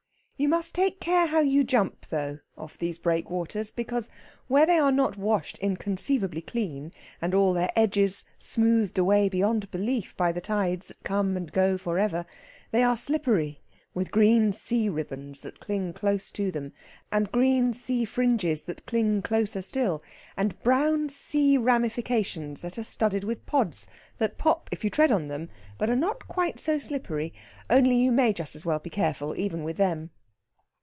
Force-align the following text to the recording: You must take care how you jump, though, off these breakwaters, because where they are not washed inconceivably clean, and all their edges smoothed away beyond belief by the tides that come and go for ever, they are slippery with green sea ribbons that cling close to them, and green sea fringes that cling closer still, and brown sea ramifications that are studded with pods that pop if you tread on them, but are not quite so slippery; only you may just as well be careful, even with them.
You 0.37 0.49
must 0.49 0.73
take 0.73 0.99
care 0.99 1.27
how 1.27 1.41
you 1.41 1.63
jump, 1.63 2.07
though, 2.07 2.39
off 2.57 2.75
these 2.75 2.97
breakwaters, 2.97 3.69
because 3.69 4.09
where 4.47 4.65
they 4.65 4.79
are 4.79 4.91
not 4.91 5.15
washed 5.15 5.59
inconceivably 5.59 6.41
clean, 6.41 6.93
and 7.21 7.35
all 7.35 7.53
their 7.53 7.69
edges 7.75 8.23
smoothed 8.39 8.97
away 8.97 9.29
beyond 9.29 9.69
belief 9.69 10.17
by 10.17 10.31
the 10.31 10.41
tides 10.41 10.87
that 10.87 11.03
come 11.03 11.37
and 11.37 11.51
go 11.53 11.77
for 11.77 11.99
ever, 11.99 12.25
they 12.71 12.81
are 12.81 12.97
slippery 12.97 13.61
with 13.93 14.09
green 14.09 14.51
sea 14.51 14.89
ribbons 14.89 15.43
that 15.43 15.59
cling 15.59 15.93
close 15.93 16.31
to 16.31 16.49
them, 16.51 16.73
and 17.11 17.31
green 17.31 17.71
sea 17.71 18.03
fringes 18.03 18.63
that 18.63 18.87
cling 18.87 19.21
closer 19.21 19.61
still, 19.61 20.01
and 20.35 20.59
brown 20.63 21.07
sea 21.07 21.55
ramifications 21.55 22.61
that 22.61 22.79
are 22.79 22.83
studded 22.83 23.23
with 23.23 23.45
pods 23.45 23.85
that 24.17 24.39
pop 24.39 24.69
if 24.71 24.83
you 24.83 24.89
tread 24.89 25.11
on 25.11 25.27
them, 25.27 25.49
but 25.77 25.87
are 25.87 25.95
not 25.95 26.27
quite 26.27 26.59
so 26.59 26.79
slippery; 26.79 27.31
only 27.69 27.95
you 27.95 28.11
may 28.11 28.33
just 28.33 28.55
as 28.55 28.65
well 28.65 28.79
be 28.79 28.89
careful, 28.89 29.35
even 29.37 29.63
with 29.63 29.77
them. 29.77 30.09